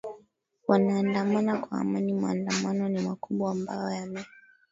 wanaandamana 0.67 1.57
kwa 1.57 1.79
amani 1.81 2.13
maandamano 2.13 2.89
ni 2.89 3.01
makubwa 3.01 3.51
ambayo 3.51 3.89
yame 3.89 4.25